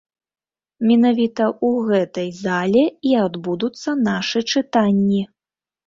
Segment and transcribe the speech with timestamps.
[0.91, 5.23] Менавіта ў гэтай зале і адбудуцца нашы чытанні.